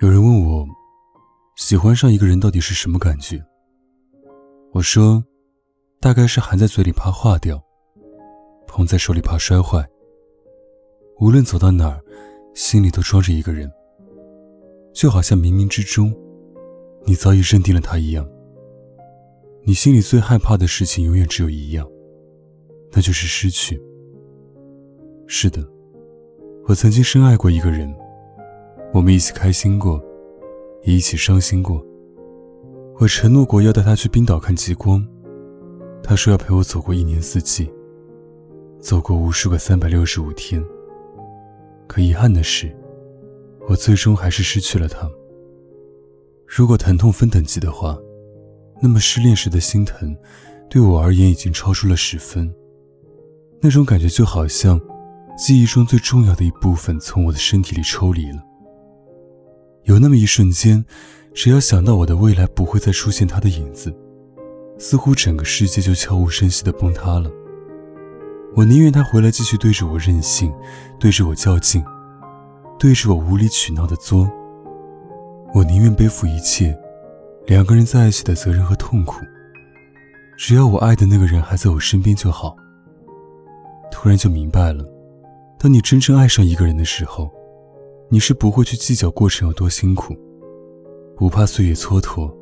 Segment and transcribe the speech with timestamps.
[0.00, 0.64] 有人问我，
[1.56, 3.44] 喜欢上一个人到底是什么感觉？
[4.70, 5.24] 我说，
[5.98, 7.60] 大概是含在嘴里怕化掉，
[8.68, 9.84] 捧在手里怕摔坏。
[11.18, 12.00] 无论走到哪儿，
[12.54, 13.68] 心里都装着一个人，
[14.94, 16.14] 就好像冥冥之中。
[17.04, 18.24] 你早已认定了他一样。
[19.64, 21.84] 你心里最害怕的事情永远只有一样，
[22.92, 23.82] 那就是失去。
[25.26, 25.68] 是的，
[26.68, 27.92] 我曾经深爱过一个人，
[28.92, 30.02] 我们一起开心过，
[30.82, 31.84] 也一起伤心过。
[32.98, 35.06] 我承诺过要带他去冰岛看极光，
[36.02, 37.70] 他说要陪我走过一年四季，
[38.80, 40.64] 走过无数个三百六十五天。
[41.86, 42.74] 可遗憾的是，
[43.68, 45.08] 我最终还是失去了他。
[46.46, 47.96] 如果疼痛分等级的话，
[48.80, 50.16] 那么失恋时的心疼，
[50.70, 52.52] 对我而言已经超出了十分。
[53.60, 54.80] 那种感觉就好像
[55.36, 58.42] 记忆中最重要的一部分从我的身体里抽离了。
[59.84, 60.84] 有那么一瞬间，
[61.34, 63.94] 只要想到我的未来不会再出现他的影子，
[64.78, 67.30] 似乎整个世界就悄无声息地崩塌了。
[68.54, 70.52] 我宁愿他回来继续对着我任性，
[70.98, 71.84] 对着我较劲，
[72.78, 74.30] 对着我无理取闹的作。
[75.54, 76.76] 我宁愿背负一切，
[77.46, 79.20] 两个人在一起的责任和痛苦。
[80.36, 82.56] 只要我爱的那个人还在我身边就好。
[83.90, 84.84] 突然就明白了，
[85.58, 87.30] 当你真正爱上一个人的时候，
[88.10, 90.16] 你是不会去计较过程有多辛苦，
[91.14, 92.32] 不怕岁月蹉跎，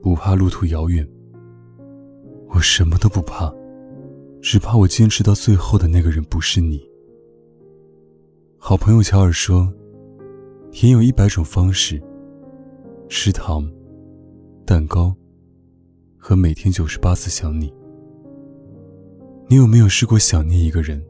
[0.00, 1.06] 不怕路途遥远。
[2.50, 3.52] 我什么都不怕，
[4.40, 6.88] 只怕我坚持到最后的那个人不是你。
[8.58, 9.72] 好朋友乔尔说
[10.70, 12.00] ：“甜有一百种方式。”
[13.08, 13.68] 吃糖、
[14.64, 15.14] 蛋糕
[16.16, 17.72] 和每天九十八次想你。
[19.48, 21.04] 你有没有试过想念一个人？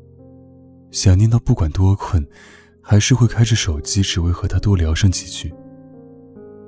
[0.91, 2.27] 想念到不管多困，
[2.89, 5.53] 还是会开着手机，只为和他多聊上几句。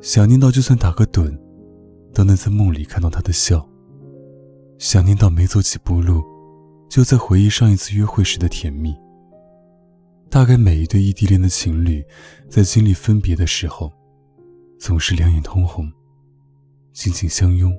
[0.01, 1.33] 想念到就算打个盹，
[2.13, 3.65] 都能在梦里看到他的笑。
[4.79, 6.25] 想念到没走几步路，
[6.91, 8.97] 就在回忆上一次约会时的甜蜜。
[10.29, 12.05] 大概每一对异地恋的情侣，
[12.49, 13.93] 在经历分别的时候。
[14.77, 15.89] 总是两眼通红，
[16.93, 17.77] 紧紧相拥，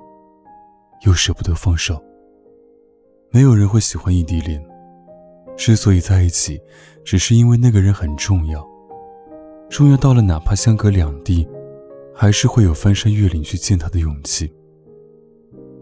[1.05, 2.01] 又舍不得放手。
[3.31, 4.61] 没有人会喜欢异地恋，
[5.59, 6.57] 之所以在一起，
[7.03, 8.65] 只是因为那个人很重要，
[9.69, 11.45] 重要到了哪怕相隔两地，
[12.15, 14.49] 还是会有翻山越岭去见他的勇气。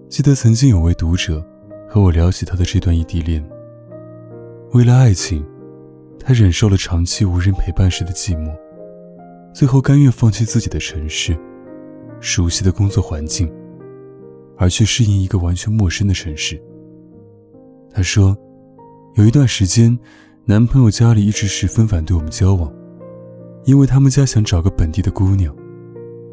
[0.10, 1.46] 记得曾经有位读者
[1.88, 3.48] 和我聊起他的这段异地恋，
[4.72, 5.46] 为了爱情，
[6.20, 8.52] 他忍受了长期无人陪伴时的寂寞。
[9.54, 11.38] 最后甘愿放弃自己的城市，
[12.20, 13.48] 熟悉的工作环境，
[14.58, 16.59] 而去适应一个完全陌生的城市。
[17.92, 18.36] 他说，
[19.17, 19.97] 有一段时间，
[20.45, 22.72] 男朋友家里一直十分反对我们交往，
[23.66, 25.51] 因为他们家想找个本地的姑娘，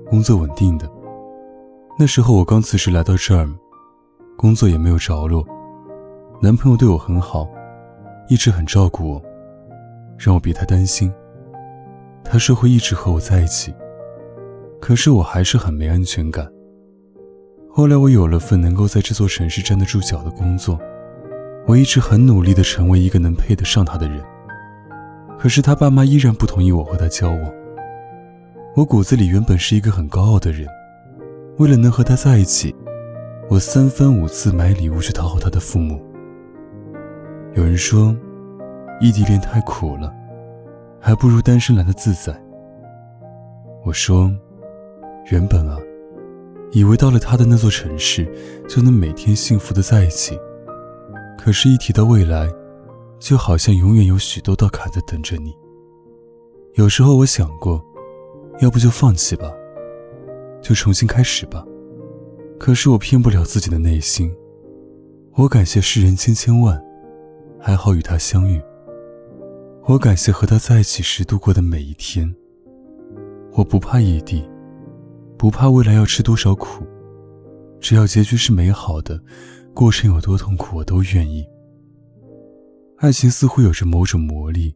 [0.07, 0.87] 工作稳定的。
[1.99, 3.49] 那时候我刚辞职来到这儿，
[4.37, 5.43] 工作也没有着落，
[6.43, 7.49] 男朋友对我很好，
[8.29, 9.23] 一直很照顾我，
[10.19, 11.11] 让我别太担心。
[12.23, 13.75] 他说会一直和我在一起，
[14.79, 16.47] 可是我还是很没安全感。
[17.71, 20.79] 后来我有了份能够在这座城市站得住脚的工作，
[21.67, 24.23] 我一直很努力地成为一个能配得上他的人。
[25.39, 27.53] 可是他爸妈依然不同意我和他交往。
[28.75, 30.67] 我骨子里原本是一个很高傲的人，
[31.59, 32.75] 为了能和他在一起，
[33.49, 36.03] 我三番五次买礼物去讨好他的父母。
[37.55, 38.17] 有人说，
[39.01, 40.13] 异地恋太苦了。
[41.01, 42.35] 还不如单身来的自在。
[43.85, 44.33] 我说，
[45.31, 45.77] 原本啊，
[46.73, 48.27] 以为到了他的那座城市，
[48.67, 50.41] 就能每天幸福的在一起。
[51.45, 52.51] 可是，一提到未来，
[53.19, 55.55] 就好像永远有许多道坎在等着你。
[56.77, 57.85] 有时候我想过，
[58.61, 59.53] 要不就放弃吧，
[60.63, 61.63] 就重新开始吧。
[62.59, 64.35] 可是我骗不了自己的内心。
[65.35, 66.83] 我感谢世人千千万，
[67.61, 68.59] 还好与他相遇。
[69.85, 72.35] 我感谢和他在一起时度过的每一天。
[73.53, 74.49] 我不怕异地，
[75.37, 76.87] 不怕未来要吃多少苦，
[77.81, 79.21] 只要结局是美好的，
[79.75, 81.45] 过程有多痛苦，我都愿意。
[82.99, 84.73] 爱情似乎有着某种魔力，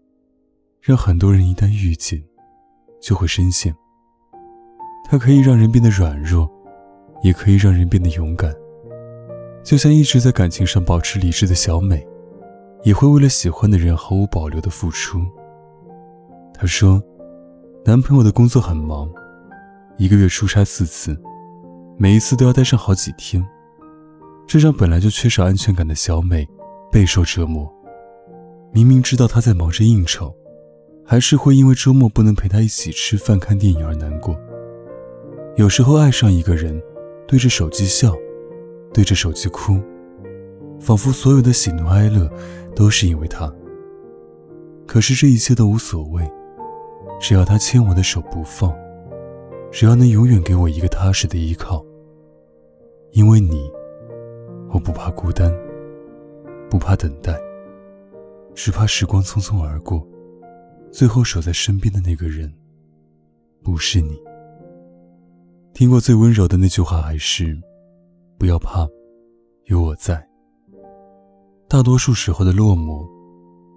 [0.82, 2.20] 让很多人一旦遇见，
[3.00, 3.72] 就会深陷。
[5.08, 6.50] 它可以让人变得软弱，
[7.22, 8.52] 也可以让人变得勇敢。
[9.62, 12.04] 就像一直在感情上保持理智的小美，
[12.82, 15.24] 也会为了喜欢的人毫无保留的付出。
[16.52, 17.00] 她说
[17.86, 19.08] ：“男朋友的工作很忙，
[19.96, 21.16] 一个月出差四次，
[21.96, 23.46] 每一次都要待上好几天，
[24.48, 26.44] 这让本来就缺少安全感的小美
[26.90, 27.72] 备受折磨。
[28.72, 30.34] 明明知道他在忙着应酬，
[31.04, 34.36] 还是会因为周末不能陪他一起吃饭看电影而难过。
[35.56, 36.82] 有时候爱上一个人，
[37.26, 38.12] 对着手机笑。”
[38.90, 39.78] 对着手机哭，
[40.80, 42.26] 仿佛所有的喜怒哀乐
[42.74, 43.52] 都是因为他。
[44.86, 46.26] 可是这一切都无所谓，
[47.20, 48.74] 只要他牵我的手不放，
[49.70, 51.84] 只要能永远给我一个踏实的依靠。
[53.10, 53.70] 因为你，
[54.70, 55.52] 我不怕孤单，
[56.70, 57.38] 不怕等待，
[58.54, 60.06] 只怕时光匆匆而过，
[60.90, 62.52] 最后守在身边的那个人，
[63.62, 64.18] 不是你。
[65.72, 67.58] 听过最温柔的那句话还是。
[68.38, 68.86] 不要怕，
[69.64, 70.24] 有我在。
[71.68, 73.04] 大多数时候的落寞，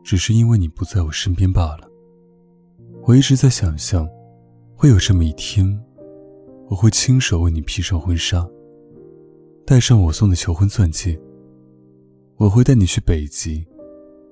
[0.03, 1.89] 只是因为你不在我身边罢了。
[3.07, 4.07] 我一直在想象，
[4.75, 5.67] 会有这么一天，
[6.67, 8.47] 我会亲手为你披上婚纱，
[9.71, 11.17] 带上我送的求婚钻戒。
[12.35, 13.65] 我会带你去北极，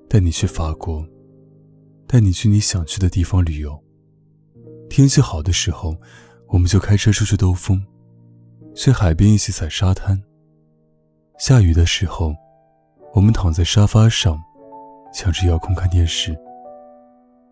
[0.10, 1.08] 带你去法国，
[2.06, 3.82] 带你去你想去的地方旅游。
[4.90, 5.96] 天气好的时候，
[6.50, 7.82] 我们就开车出去兜风。
[8.76, 10.22] 去海边一起踩沙滩。
[11.38, 12.36] 下雨的时候，
[13.14, 14.38] 我们躺在沙发上，
[15.14, 16.38] 抢着遥控看电视。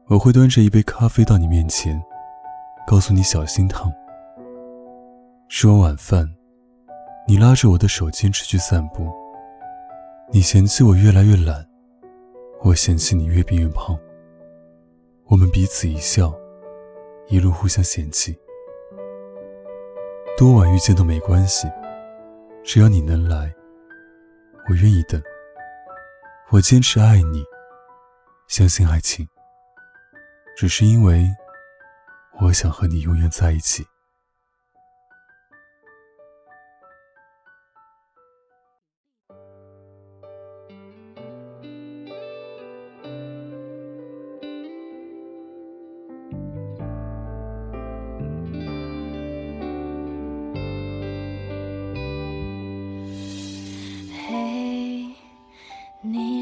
[0.07, 2.03] 我会端着一杯咖啡到你面前，
[2.85, 3.89] 告诉你小心烫。
[5.47, 6.29] 吃完晚饭，
[7.29, 9.13] 你拉着我的手坚持去散步。
[10.31, 11.67] 你嫌弃我越来越懒，
[12.63, 13.99] 我嫌弃你越变越胖。
[15.25, 16.33] 我们彼此一笑，
[17.27, 18.33] 一路互相嫌弃。
[20.37, 21.67] 多晚遇见都没关系，
[22.63, 23.53] 只要你能来，
[24.69, 25.21] 我愿意等。
[26.49, 27.43] 我坚持爱你，
[28.47, 29.27] 相信爱情，
[30.55, 31.27] 只是因为
[32.39, 33.85] 我想和你永远在一起。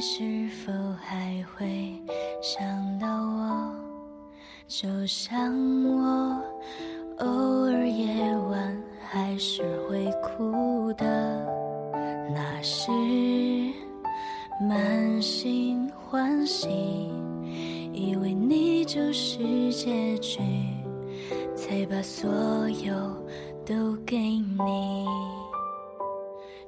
[0.07, 0.71] 是否
[1.01, 1.91] 还会
[2.39, 2.63] 想
[2.99, 3.75] 到我？
[4.67, 5.51] 就像
[5.83, 6.43] 我，
[7.17, 11.43] 偶尔夜晚还是会哭的。
[12.31, 12.91] 那时
[14.69, 16.69] 满心欢喜，
[17.91, 19.39] 以为你就是
[19.73, 20.39] 结局，
[21.55, 22.93] 才把所有
[23.65, 25.34] 都给你。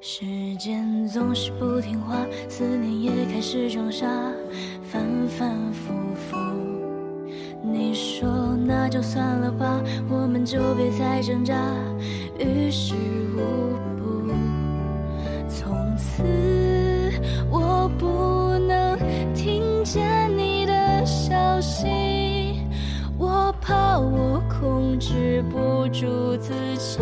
[0.09, 0.23] 时
[0.55, 2.15] 间总是不听话，
[2.47, 4.07] 思念也开始装傻，
[4.81, 6.37] 反反复复。
[7.61, 11.53] 你说那就算了吧，我们就别再挣扎，
[12.39, 12.95] 于事
[13.35, 14.33] 无补。
[15.49, 16.23] 从此
[17.51, 18.97] 我不能
[19.35, 22.61] 听见你的消息，
[23.17, 26.97] 我怕我控制不住自己。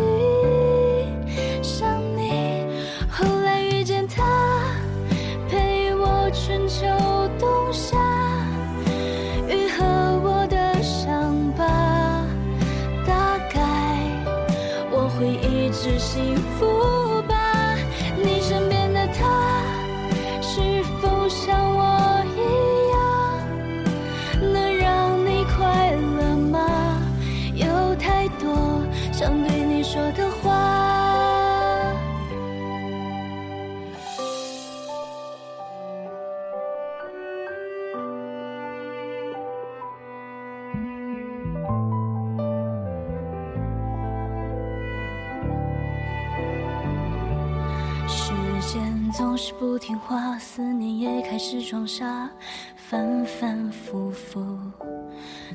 [48.66, 48.82] 间
[49.12, 52.28] 总是不听话，思念也开始装傻，
[52.74, 54.44] 反反复复。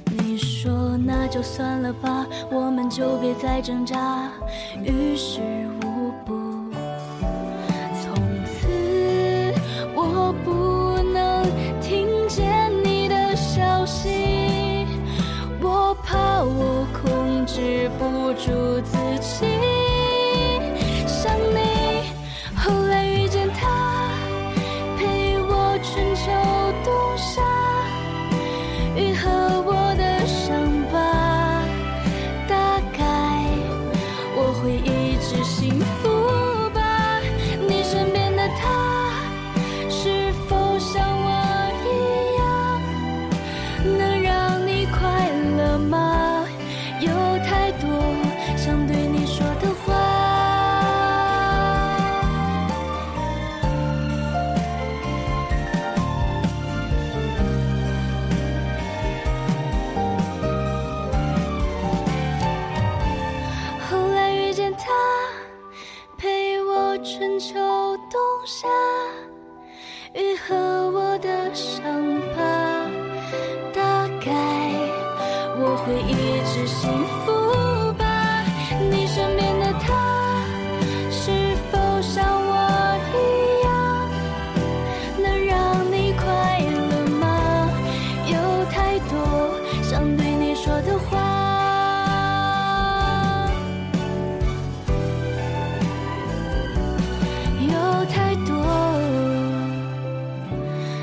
[0.06, 4.32] 你说那就算了吧，我们就别再挣扎，
[4.82, 5.42] 于事
[5.84, 6.34] 无补。
[8.02, 8.16] 从
[8.46, 9.54] 此
[9.94, 11.44] 我不能
[11.82, 14.88] 听见你的消息，
[15.62, 19.01] 我怕我控制不住自，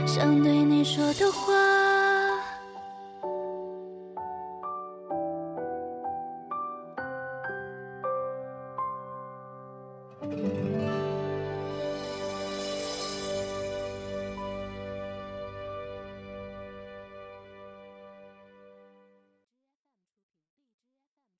[0.09, 1.78] 想对你说的话。